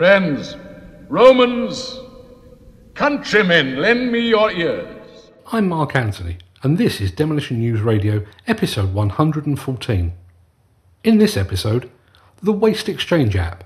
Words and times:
Friends, 0.00 0.56
Romans, 1.10 2.00
countrymen, 2.94 3.76
lend 3.76 4.10
me 4.10 4.30
your 4.30 4.50
ears. 4.50 5.30
I'm 5.52 5.68
Mark 5.68 5.94
Anthony, 5.94 6.38
and 6.62 6.78
this 6.78 7.02
is 7.02 7.12
Demolition 7.12 7.58
News 7.58 7.82
Radio, 7.82 8.24
episode 8.46 8.94
114. 8.94 10.12
In 11.04 11.18
this 11.18 11.36
episode, 11.36 11.90
the 12.42 12.50
Waste 12.50 12.88
Exchange 12.88 13.36
app. 13.36 13.62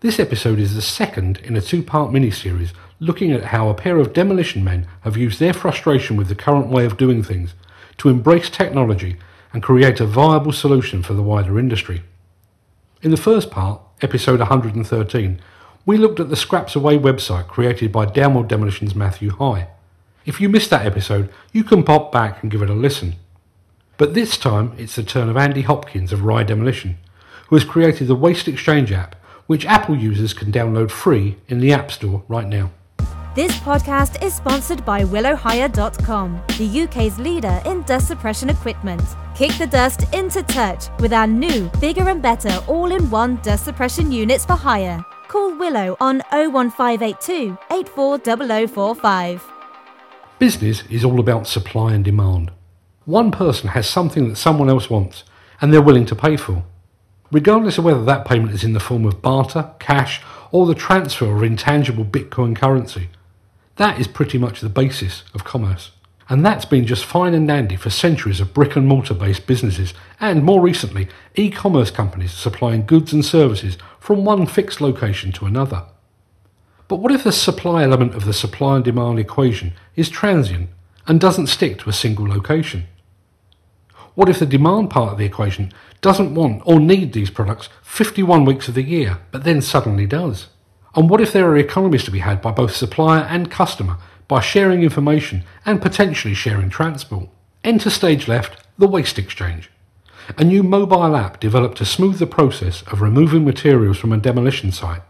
This 0.00 0.18
episode 0.18 0.58
is 0.58 0.74
the 0.74 0.80
second 0.80 1.36
in 1.40 1.54
a 1.54 1.60
two 1.60 1.82
part 1.82 2.10
mini 2.10 2.30
series 2.30 2.72
looking 3.00 3.32
at 3.32 3.52
how 3.52 3.68
a 3.68 3.74
pair 3.74 3.98
of 3.98 4.14
demolition 4.14 4.64
men 4.64 4.86
have 5.02 5.18
used 5.18 5.38
their 5.38 5.52
frustration 5.52 6.16
with 6.16 6.28
the 6.28 6.34
current 6.34 6.68
way 6.68 6.86
of 6.86 6.96
doing 6.96 7.22
things 7.22 7.52
to 7.98 8.08
embrace 8.08 8.48
technology 8.48 9.18
and 9.52 9.62
create 9.62 10.00
a 10.00 10.06
viable 10.06 10.52
solution 10.52 11.02
for 11.02 11.12
the 11.12 11.20
wider 11.20 11.58
industry. 11.58 12.02
In 13.02 13.10
the 13.10 13.18
first 13.18 13.50
part, 13.50 13.82
episode 14.02 14.40
113, 14.40 15.40
we 15.86 15.96
looked 15.96 16.20
at 16.20 16.28
the 16.28 16.36
Scraps 16.36 16.76
Away 16.76 16.98
website 16.98 17.48
created 17.48 17.92
by 17.92 18.06
Downwell 18.06 18.46
Demolition's 18.46 18.94
Matthew 18.94 19.30
High. 19.30 19.68
If 20.26 20.40
you 20.40 20.48
missed 20.48 20.70
that 20.70 20.86
episode, 20.86 21.30
you 21.52 21.64
can 21.64 21.82
pop 21.82 22.12
back 22.12 22.42
and 22.42 22.50
give 22.50 22.62
it 22.62 22.70
a 22.70 22.74
listen. 22.74 23.16
But 23.96 24.14
this 24.14 24.36
time, 24.36 24.72
it's 24.78 24.96
the 24.96 25.02
turn 25.02 25.28
of 25.28 25.36
Andy 25.36 25.62
Hopkins 25.62 26.12
of 26.12 26.24
Rye 26.24 26.44
Demolition, 26.44 26.98
who 27.48 27.56
has 27.56 27.64
created 27.64 28.08
the 28.08 28.14
Waste 28.14 28.48
Exchange 28.48 28.92
app, 28.92 29.16
which 29.46 29.66
Apple 29.66 29.96
users 29.96 30.32
can 30.32 30.52
download 30.52 30.90
free 30.90 31.36
in 31.48 31.60
the 31.60 31.72
App 31.72 31.90
Store 31.90 32.22
right 32.28 32.46
now. 32.46 32.70
This 33.32 33.56
podcast 33.58 34.24
is 34.24 34.34
sponsored 34.34 34.84
by 34.84 35.04
WillowHire.com, 35.04 36.42
the 36.58 36.82
UK's 36.82 37.16
leader 37.20 37.62
in 37.64 37.82
dust 37.82 38.08
suppression 38.08 38.50
equipment. 38.50 39.04
Kick 39.36 39.52
the 39.52 39.68
dust 39.68 40.12
into 40.12 40.42
touch 40.42 40.86
with 40.98 41.12
our 41.12 41.28
new, 41.28 41.70
bigger 41.80 42.08
and 42.08 42.20
better 42.20 42.50
all 42.66 42.90
in 42.90 43.08
one 43.08 43.36
dust 43.36 43.64
suppression 43.64 44.10
units 44.10 44.44
for 44.44 44.54
hire. 44.54 45.04
Call 45.28 45.56
Willow 45.56 45.96
on 46.00 46.24
01582 46.32 47.56
840045. 47.70 49.52
Business 50.40 50.82
is 50.90 51.04
all 51.04 51.20
about 51.20 51.46
supply 51.46 51.94
and 51.94 52.04
demand. 52.04 52.50
One 53.04 53.30
person 53.30 53.68
has 53.68 53.88
something 53.88 54.28
that 54.28 54.36
someone 54.38 54.68
else 54.68 54.90
wants, 54.90 55.22
and 55.60 55.72
they're 55.72 55.80
willing 55.80 56.06
to 56.06 56.16
pay 56.16 56.36
for. 56.36 56.64
Regardless 57.30 57.78
of 57.78 57.84
whether 57.84 58.04
that 58.04 58.26
payment 58.26 58.54
is 58.54 58.64
in 58.64 58.72
the 58.72 58.80
form 58.80 59.06
of 59.06 59.22
barter, 59.22 59.70
cash, 59.78 60.20
or 60.50 60.66
the 60.66 60.74
transfer 60.74 61.36
of 61.36 61.44
intangible 61.44 62.04
Bitcoin 62.04 62.56
currency. 62.56 63.08
That 63.80 63.98
is 63.98 64.06
pretty 64.06 64.36
much 64.36 64.60
the 64.60 64.68
basis 64.68 65.24
of 65.32 65.44
commerce. 65.44 65.92
And 66.28 66.44
that's 66.44 66.66
been 66.66 66.86
just 66.86 67.02
fine 67.02 67.32
and 67.32 67.48
dandy 67.48 67.76
for 67.76 67.88
centuries 67.88 68.38
of 68.38 68.52
brick 68.52 68.76
and 68.76 68.86
mortar 68.86 69.14
based 69.14 69.46
businesses, 69.46 69.94
and 70.20 70.44
more 70.44 70.60
recently, 70.60 71.08
e 71.34 71.50
commerce 71.50 71.90
companies 71.90 72.34
supplying 72.34 72.84
goods 72.84 73.14
and 73.14 73.24
services 73.24 73.78
from 73.98 74.22
one 74.22 74.44
fixed 74.44 74.82
location 74.82 75.32
to 75.32 75.46
another. 75.46 75.84
But 76.88 76.96
what 76.96 77.10
if 77.10 77.24
the 77.24 77.32
supply 77.32 77.84
element 77.84 78.14
of 78.14 78.26
the 78.26 78.34
supply 78.34 78.76
and 78.76 78.84
demand 78.84 79.18
equation 79.18 79.72
is 79.96 80.10
transient 80.10 80.68
and 81.06 81.18
doesn't 81.18 81.46
stick 81.46 81.78
to 81.78 81.88
a 81.88 81.94
single 81.94 82.28
location? 82.28 82.86
What 84.14 84.28
if 84.28 84.40
the 84.40 84.44
demand 84.44 84.90
part 84.90 85.12
of 85.12 85.18
the 85.18 85.24
equation 85.24 85.72
doesn't 86.02 86.34
want 86.34 86.60
or 86.66 86.80
need 86.80 87.14
these 87.14 87.30
products 87.30 87.70
51 87.80 88.44
weeks 88.44 88.68
of 88.68 88.74
the 88.74 88.82
year, 88.82 89.20
but 89.30 89.44
then 89.44 89.62
suddenly 89.62 90.04
does? 90.04 90.48
And 90.94 91.08
what 91.08 91.20
if 91.20 91.32
there 91.32 91.48
are 91.48 91.56
economies 91.56 92.04
to 92.04 92.10
be 92.10 92.18
had 92.20 92.42
by 92.42 92.50
both 92.50 92.74
supplier 92.74 93.22
and 93.22 93.50
customer 93.50 93.98
by 94.26 94.40
sharing 94.40 94.82
information 94.82 95.44
and 95.64 95.82
potentially 95.82 96.34
sharing 96.34 96.70
transport? 96.70 97.28
Enter 97.62 97.90
stage 97.90 98.26
left, 98.26 98.64
the 98.78 98.88
Waste 98.88 99.18
Exchange. 99.18 99.70
A 100.38 100.44
new 100.44 100.62
mobile 100.62 101.16
app 101.16 101.40
developed 101.40 101.78
to 101.78 101.84
smooth 101.84 102.18
the 102.18 102.26
process 102.26 102.82
of 102.82 103.00
removing 103.00 103.44
materials 103.44 103.98
from 103.98 104.12
a 104.12 104.16
demolition 104.16 104.72
site, 104.72 105.02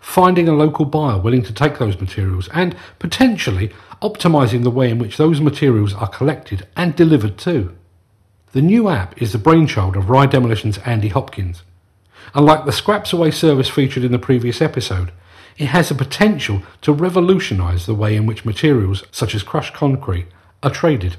finding 0.00 0.48
a 0.48 0.54
local 0.54 0.84
buyer 0.84 1.18
willing 1.18 1.42
to 1.42 1.52
take 1.52 1.78
those 1.78 2.00
materials, 2.00 2.48
and 2.52 2.74
potentially 2.98 3.70
optimizing 4.00 4.62
the 4.62 4.70
way 4.70 4.90
in 4.90 4.98
which 4.98 5.16
those 5.16 5.40
materials 5.40 5.94
are 5.94 6.08
collected 6.08 6.66
and 6.76 6.96
delivered 6.96 7.38
to. 7.38 7.74
The 8.52 8.62
new 8.62 8.88
app 8.88 9.20
is 9.20 9.32
the 9.32 9.38
brainchild 9.38 9.96
of 9.96 10.10
Rye 10.10 10.26
Demolition's 10.26 10.78
Andy 10.78 11.08
Hopkins. 11.08 11.62
And 12.34 12.44
like 12.44 12.64
the 12.64 12.72
Scraps 12.72 13.12
Away 13.12 13.30
service 13.30 13.68
featured 13.68 14.04
in 14.04 14.12
the 14.12 14.18
previous 14.18 14.60
episode, 14.60 15.12
it 15.58 15.66
has 15.66 15.88
the 15.88 15.94
potential 15.94 16.62
to 16.82 16.92
revolutionise 16.92 17.86
the 17.86 17.94
way 17.94 18.16
in 18.16 18.26
which 18.26 18.44
materials 18.44 19.04
such 19.10 19.34
as 19.34 19.42
crushed 19.42 19.74
concrete 19.74 20.26
are 20.62 20.70
traded. 20.70 21.16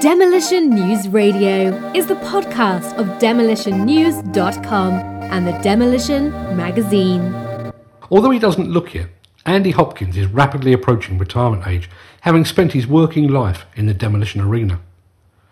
Demolition 0.00 0.70
News 0.70 1.08
Radio 1.08 1.92
is 1.92 2.06
the 2.06 2.14
podcast 2.16 2.96
of 2.96 3.06
demolitionnews.com 3.18 4.92
and 4.92 5.46
the 5.46 5.58
Demolition 5.62 6.30
Magazine. 6.56 7.72
Although 8.10 8.30
he 8.30 8.38
doesn't 8.38 8.70
look 8.70 8.94
it, 8.94 9.08
Andy 9.44 9.70
Hopkins 9.70 10.16
is 10.16 10.26
rapidly 10.26 10.72
approaching 10.72 11.18
retirement 11.18 11.66
age, 11.66 11.90
having 12.20 12.44
spent 12.44 12.72
his 12.72 12.86
working 12.86 13.28
life 13.28 13.66
in 13.74 13.86
the 13.86 13.94
demolition 13.94 14.40
arena. 14.40 14.80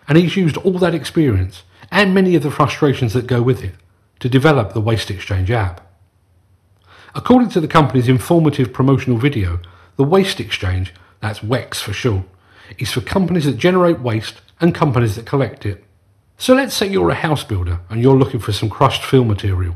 And 0.06 0.16
he's 0.16 0.36
used 0.36 0.56
all 0.58 0.78
that 0.78 0.94
experience, 0.94 1.64
and 1.90 2.14
many 2.14 2.34
of 2.34 2.42
the 2.42 2.50
frustrations 2.50 3.12
that 3.14 3.26
go 3.26 3.42
with 3.42 3.64
it, 3.64 3.74
to 4.20 4.28
develop 4.28 4.72
the 4.72 4.80
Waste 4.80 5.10
Exchange 5.10 5.50
app. 5.50 5.89
According 7.14 7.48
to 7.50 7.60
the 7.60 7.68
company's 7.68 8.08
informative 8.08 8.72
promotional 8.72 9.18
video, 9.18 9.58
the 9.96 10.04
Waste 10.04 10.38
Exchange, 10.38 10.94
that's 11.20 11.40
WEX 11.40 11.76
for 11.76 11.92
short, 11.92 12.24
is 12.78 12.92
for 12.92 13.00
companies 13.00 13.46
that 13.46 13.56
generate 13.56 14.00
waste 14.00 14.40
and 14.60 14.74
companies 14.74 15.16
that 15.16 15.26
collect 15.26 15.66
it. 15.66 15.84
So 16.38 16.54
let's 16.54 16.74
say 16.74 16.86
you're 16.86 17.10
a 17.10 17.14
house 17.14 17.42
builder 17.42 17.80
and 17.90 18.00
you're 18.00 18.16
looking 18.16 18.40
for 18.40 18.52
some 18.52 18.70
crushed 18.70 19.04
fill 19.04 19.24
material. 19.24 19.74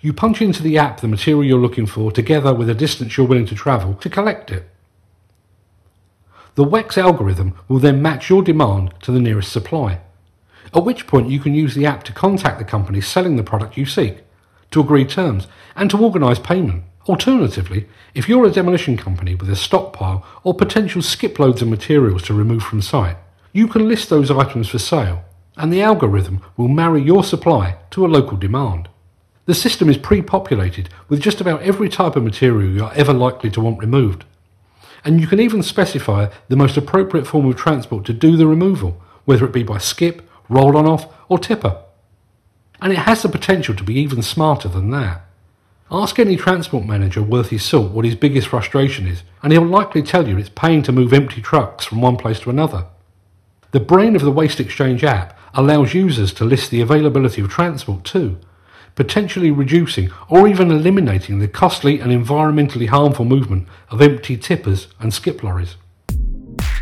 You 0.00 0.12
punch 0.12 0.42
into 0.42 0.62
the 0.62 0.76
app 0.76 1.00
the 1.00 1.08
material 1.08 1.44
you're 1.44 1.58
looking 1.58 1.86
for 1.86 2.10
together 2.10 2.52
with 2.52 2.68
a 2.68 2.74
distance 2.74 3.16
you're 3.16 3.26
willing 3.26 3.46
to 3.46 3.54
travel 3.54 3.94
to 3.94 4.10
collect 4.10 4.50
it. 4.50 4.68
The 6.56 6.64
WEX 6.64 6.98
algorithm 6.98 7.54
will 7.68 7.78
then 7.78 8.02
match 8.02 8.28
your 8.28 8.42
demand 8.42 8.92
to 9.02 9.12
the 9.12 9.20
nearest 9.20 9.52
supply, 9.52 10.00
at 10.74 10.84
which 10.84 11.06
point 11.06 11.30
you 11.30 11.38
can 11.38 11.54
use 11.54 11.74
the 11.74 11.86
app 11.86 12.02
to 12.04 12.12
contact 12.12 12.58
the 12.58 12.64
company 12.64 13.00
selling 13.00 13.36
the 13.36 13.42
product 13.44 13.76
you 13.76 13.86
seek 13.86 14.24
to 14.70 14.80
agree 14.80 15.04
terms, 15.04 15.46
and 15.76 15.90
to 15.90 15.98
organise 15.98 16.38
payment. 16.38 16.84
Alternatively, 17.08 17.88
if 18.14 18.28
you're 18.28 18.44
a 18.44 18.50
demolition 18.50 18.96
company 18.96 19.34
with 19.34 19.50
a 19.50 19.56
stockpile 19.56 20.24
or 20.44 20.54
potential 20.54 21.02
skip 21.02 21.38
loads 21.38 21.62
of 21.62 21.68
materials 21.68 22.22
to 22.24 22.34
remove 22.34 22.62
from 22.62 22.82
site, 22.82 23.16
you 23.52 23.66
can 23.66 23.88
list 23.88 24.10
those 24.10 24.30
items 24.30 24.68
for 24.68 24.78
sale, 24.78 25.24
and 25.56 25.72
the 25.72 25.82
algorithm 25.82 26.40
will 26.56 26.68
marry 26.68 27.02
your 27.02 27.24
supply 27.24 27.76
to 27.90 28.04
a 28.04 28.08
local 28.08 28.36
demand. 28.36 28.88
The 29.46 29.54
system 29.54 29.88
is 29.88 29.98
pre-populated 29.98 30.90
with 31.08 31.20
just 31.20 31.40
about 31.40 31.62
every 31.62 31.88
type 31.88 32.14
of 32.14 32.22
material 32.22 32.70
you're 32.70 32.92
ever 32.94 33.12
likely 33.12 33.50
to 33.50 33.60
want 33.60 33.80
removed. 33.80 34.24
And 35.04 35.20
you 35.20 35.26
can 35.26 35.40
even 35.40 35.62
specify 35.62 36.30
the 36.48 36.56
most 36.56 36.76
appropriate 36.76 37.26
form 37.26 37.46
of 37.46 37.56
transport 37.56 38.04
to 38.04 38.12
do 38.12 38.36
the 38.36 38.46
removal, 38.46 39.02
whether 39.24 39.46
it 39.46 39.52
be 39.52 39.62
by 39.62 39.78
skip, 39.78 40.28
roll 40.48 40.76
on 40.76 40.86
off, 40.86 41.12
or 41.28 41.38
tipper. 41.38 41.82
And 42.82 42.92
it 42.92 43.00
has 43.00 43.22
the 43.22 43.28
potential 43.28 43.74
to 43.74 43.84
be 43.84 43.94
even 43.94 44.22
smarter 44.22 44.68
than 44.68 44.90
that. 44.90 45.22
Ask 45.92 46.18
any 46.18 46.36
transport 46.36 46.86
manager 46.86 47.22
worth 47.22 47.50
his 47.50 47.64
salt 47.64 47.90
what 47.90 48.04
his 48.04 48.14
biggest 48.14 48.46
frustration 48.46 49.08
is, 49.08 49.24
and 49.42 49.52
he'll 49.52 49.62
likely 49.62 50.02
tell 50.02 50.28
you 50.28 50.38
it's 50.38 50.48
paying 50.48 50.82
to 50.84 50.92
move 50.92 51.12
empty 51.12 51.42
trucks 51.42 51.84
from 51.84 52.00
one 52.00 52.16
place 52.16 52.38
to 52.40 52.50
another. 52.50 52.86
The 53.72 53.80
brain 53.80 54.14
of 54.14 54.22
the 54.22 54.30
Waste 54.30 54.60
Exchange 54.60 55.02
app 55.02 55.36
allows 55.52 55.94
users 55.94 56.32
to 56.34 56.44
list 56.44 56.70
the 56.70 56.80
availability 56.80 57.40
of 57.40 57.48
transport 57.48 58.04
too, 58.04 58.38
potentially 58.94 59.50
reducing 59.50 60.10
or 60.28 60.46
even 60.46 60.70
eliminating 60.70 61.40
the 61.40 61.48
costly 61.48 62.00
and 62.00 62.12
environmentally 62.12 62.88
harmful 62.88 63.24
movement 63.24 63.66
of 63.90 64.00
empty 64.00 64.36
tippers 64.36 64.88
and 65.00 65.12
skip 65.12 65.42
lorries. 65.42 65.76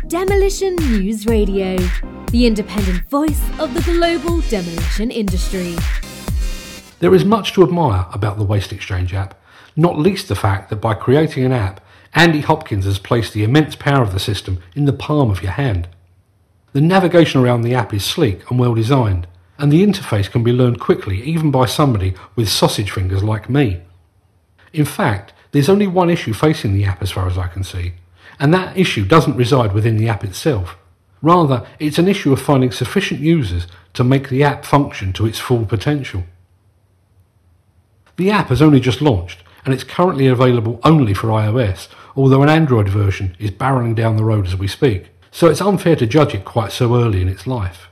Demolition 0.09 0.75
News 0.77 1.27
Radio, 1.27 1.77
the 2.31 2.47
independent 2.47 3.07
voice 3.11 3.39
of 3.59 3.75
the 3.75 3.81
global 3.81 4.41
demolition 4.49 5.11
industry. 5.11 5.75
There 6.97 7.13
is 7.13 7.23
much 7.23 7.53
to 7.53 7.61
admire 7.61 8.07
about 8.11 8.39
the 8.39 8.43
Waste 8.43 8.73
Exchange 8.73 9.13
app, 9.13 9.39
not 9.75 9.99
least 9.99 10.27
the 10.27 10.35
fact 10.35 10.71
that 10.71 10.77
by 10.77 10.95
creating 10.95 11.45
an 11.45 11.51
app, 11.51 11.79
Andy 12.15 12.41
Hopkins 12.41 12.85
has 12.85 12.97
placed 12.97 13.33
the 13.33 13.43
immense 13.43 13.75
power 13.75 14.01
of 14.01 14.11
the 14.11 14.19
system 14.19 14.63
in 14.75 14.85
the 14.85 14.93
palm 14.93 15.29
of 15.29 15.43
your 15.43 15.51
hand. 15.51 15.87
The 16.73 16.81
navigation 16.81 17.41
around 17.41 17.61
the 17.61 17.75
app 17.75 17.93
is 17.93 18.03
sleek 18.03 18.49
and 18.49 18.59
well 18.59 18.73
designed, 18.73 19.27
and 19.59 19.71
the 19.71 19.85
interface 19.85 20.27
can 20.31 20.43
be 20.43 20.51
learned 20.51 20.79
quickly 20.79 21.21
even 21.21 21.51
by 21.51 21.67
somebody 21.67 22.15
with 22.35 22.49
sausage 22.49 22.89
fingers 22.89 23.23
like 23.23 23.47
me. 23.47 23.83
In 24.73 24.85
fact, 24.85 25.33
there's 25.51 25.69
only 25.69 25.85
one 25.85 26.09
issue 26.09 26.33
facing 26.33 26.73
the 26.73 26.85
app 26.85 27.03
as 27.03 27.11
far 27.11 27.27
as 27.27 27.37
I 27.37 27.45
can 27.45 27.63
see, 27.63 27.93
and 28.39 28.53
that 28.53 28.77
issue 28.77 29.05
doesn't 29.05 29.35
reside 29.35 29.73
within 29.73 29.97
the 29.97 30.07
app 30.07 30.23
itself. 30.23 30.77
Rather, 31.21 31.65
it's 31.79 31.99
an 31.99 32.07
issue 32.07 32.31
of 32.31 32.41
finding 32.41 32.71
sufficient 32.71 33.19
users 33.19 33.67
to 33.93 34.03
make 34.03 34.29
the 34.29 34.43
app 34.43 34.63
function 34.63 35.11
to 35.13 35.25
its 35.25 35.37
full 35.37 35.65
potential. 35.65 36.23
The 38.15 38.31
app 38.31 38.47
has 38.47 38.61
only 38.61 38.79
just 38.79 39.01
launched, 39.01 39.43
and 39.65 39.73
it's 39.73 39.83
currently 39.83 40.27
available 40.27 40.79
only 40.83 41.13
for 41.13 41.27
iOS, 41.27 41.89
although 42.15 42.41
an 42.41 42.49
Android 42.49 42.87
version 42.87 43.35
is 43.39 43.51
barreling 43.51 43.95
down 43.95 44.15
the 44.15 44.23
road 44.23 44.47
as 44.47 44.55
we 44.55 44.67
speak, 44.67 45.09
so 45.31 45.47
it's 45.47 45.61
unfair 45.61 45.95
to 45.97 46.07
judge 46.07 46.33
it 46.33 46.45
quite 46.45 46.71
so 46.71 46.95
early 46.95 47.21
in 47.21 47.27
its 47.27 47.45
life. 47.45 47.89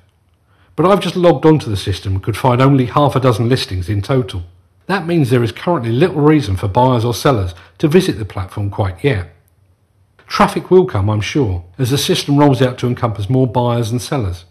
But 0.75 0.85
I've 0.85 1.01
just 1.01 1.15
logged 1.15 1.45
onto 1.45 1.69
the 1.69 1.77
system 1.77 2.13
and 2.13 2.23
could 2.23 2.37
find 2.37 2.61
only 2.61 2.85
half 2.85 3.15
a 3.15 3.19
dozen 3.19 3.49
listings 3.49 3.89
in 3.89 4.01
total. 4.01 4.43
That 4.85 5.05
means 5.05 5.29
there 5.29 5.43
is 5.43 5.51
currently 5.51 5.91
little 5.91 6.21
reason 6.21 6.55
for 6.55 6.67
buyers 6.67 7.03
or 7.03 7.13
sellers 7.13 7.53
to 7.79 7.87
visit 7.87 8.17
the 8.17 8.25
platform 8.25 8.69
quite 8.69 9.03
yet. 9.03 9.33
Traffic 10.27 10.69
will 10.69 10.85
come, 10.85 11.09
I'm 11.09 11.21
sure, 11.21 11.65
as 11.79 11.89
the 11.89 11.97
system 11.97 12.37
rolls 12.37 12.61
out 12.61 12.77
to 12.79 12.87
encompass 12.87 13.29
more 13.29 13.47
buyers 13.47 13.91
and 13.91 14.01
sellers. 14.01 14.45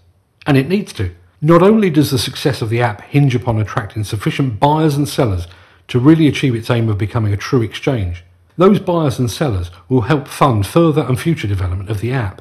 And 0.47 0.57
it 0.57 0.69
needs 0.69 0.93
to. 0.95 1.15
Not 1.41 1.63
only 1.63 1.91
does 1.91 2.11
the 2.11 2.19
success 2.19 2.63
of 2.63 2.71
the 2.71 2.81
app 2.81 3.03
hinge 3.03 3.35
upon 3.35 3.61
attracting 3.61 4.05
sufficient 4.05 4.59
buyers 4.59 4.97
and 4.97 5.09
sellers 5.09 5.47
to 5.89 6.01
really 6.01 6.27
achieve 6.27 6.55
its 6.55 6.71
aim 6.71 6.89
of 6.89 6.99
becoming 6.99 7.33
a 7.33 7.37
true 7.37 7.63
exchange, 7.63 8.25
those 8.57 8.81
buyers 8.81 9.19
and 9.19 9.31
sellers 9.31 9.71
will 9.89 10.03
help 10.03 10.29
fund 10.29 10.67
further 10.67 11.03
and 11.03 11.21
future 11.21 11.47
development 11.47 11.91
of 11.91 12.01
the 12.01 12.13
app. 12.13 12.41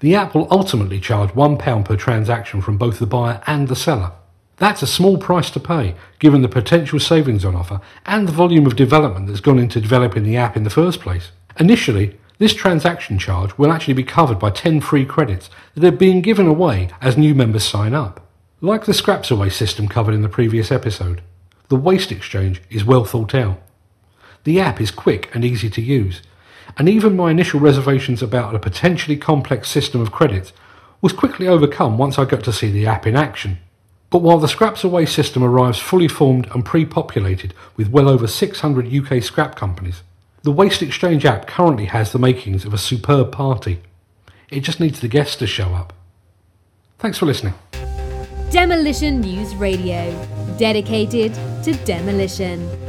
The 0.00 0.16
app 0.16 0.34
will 0.34 0.48
ultimately 0.50 1.00
charge 1.00 1.30
£1 1.30 1.84
per 1.84 1.96
transaction 1.96 2.60
from 2.60 2.76
both 2.76 2.98
the 2.98 3.06
buyer 3.06 3.40
and 3.46 3.68
the 3.68 3.76
seller. 3.76 4.12
That's 4.56 4.82
a 4.82 4.86
small 4.88 5.16
price 5.18 5.50
to 5.52 5.60
pay, 5.60 5.94
given 6.18 6.42
the 6.42 6.48
potential 6.48 6.98
savings 6.98 7.44
on 7.44 7.54
offer 7.54 7.80
and 8.04 8.26
the 8.26 8.32
volume 8.32 8.66
of 8.66 8.74
development 8.74 9.28
that's 9.28 9.40
gone 9.40 9.60
into 9.60 9.80
developing 9.80 10.24
the 10.24 10.36
app 10.36 10.56
in 10.56 10.64
the 10.64 10.70
first 10.70 11.00
place. 11.00 11.30
Initially, 11.60 12.18
this 12.38 12.54
transaction 12.54 13.18
charge 13.18 13.58
will 13.58 13.72
actually 13.72 13.94
be 13.94 14.04
covered 14.04 14.38
by 14.38 14.50
10 14.50 14.80
free 14.80 15.04
credits 15.04 15.50
that 15.74 15.84
are 15.84 15.96
being 15.96 16.22
given 16.22 16.46
away 16.46 16.88
as 17.00 17.18
new 17.18 17.34
members 17.34 17.64
sign 17.64 17.94
up. 17.94 18.26
Like 18.60 18.84
the 18.84 18.94
Scraps 18.94 19.30
Away 19.30 19.50
system 19.50 19.88
covered 19.88 20.14
in 20.14 20.22
the 20.22 20.28
previous 20.28 20.70
episode, 20.70 21.20
the 21.68 21.76
Waste 21.76 22.12
Exchange 22.12 22.62
is 22.70 22.84
well 22.84 23.04
thought 23.04 23.34
out. 23.34 23.60
The 24.44 24.60
app 24.60 24.80
is 24.80 24.90
quick 24.90 25.34
and 25.34 25.44
easy 25.44 25.68
to 25.70 25.82
use, 25.82 26.22
and 26.76 26.88
even 26.88 27.16
my 27.16 27.30
initial 27.30 27.60
reservations 27.60 28.22
about 28.22 28.54
a 28.54 28.60
potentially 28.60 29.16
complex 29.16 29.68
system 29.68 30.00
of 30.00 30.12
credits 30.12 30.52
was 31.00 31.12
quickly 31.12 31.48
overcome 31.48 31.98
once 31.98 32.18
I 32.18 32.24
got 32.24 32.44
to 32.44 32.52
see 32.52 32.70
the 32.70 32.86
app 32.86 33.06
in 33.06 33.16
action. 33.16 33.58
But 34.10 34.22
while 34.22 34.38
the 34.38 34.48
Scraps 34.48 34.84
Away 34.84 35.06
system 35.06 35.42
arrives 35.42 35.78
fully 35.78 36.08
formed 36.08 36.48
and 36.54 36.64
pre-populated 36.64 37.52
with 37.76 37.90
well 37.90 38.08
over 38.08 38.26
600 38.26 38.92
UK 38.92 39.22
scrap 39.22 39.54
companies, 39.54 40.02
the 40.42 40.52
Waste 40.52 40.82
Exchange 40.82 41.24
app 41.24 41.46
currently 41.46 41.86
has 41.86 42.12
the 42.12 42.18
makings 42.18 42.64
of 42.64 42.72
a 42.72 42.78
superb 42.78 43.32
party. 43.32 43.80
It 44.50 44.60
just 44.60 44.80
needs 44.80 45.00
the 45.00 45.08
guests 45.08 45.36
to 45.36 45.46
show 45.46 45.74
up. 45.74 45.92
Thanks 46.98 47.18
for 47.18 47.26
listening. 47.26 47.54
Demolition 48.50 49.20
News 49.20 49.54
Radio, 49.56 50.10
dedicated 50.58 51.34
to 51.64 51.74
demolition. 51.84 52.87